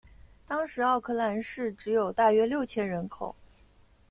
[0.47, 3.35] 当时奥克兰市只有大约六千人口。